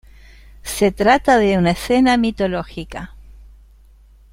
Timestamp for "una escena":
1.59-2.17